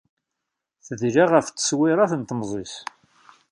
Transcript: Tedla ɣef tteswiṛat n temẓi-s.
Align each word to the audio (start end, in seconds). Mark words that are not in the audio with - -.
Tedla 0.85 1.25
ɣef 1.33 1.47
tteswiṛat 1.47 2.13
n 2.15 2.21
temẓi-s. 2.23 2.75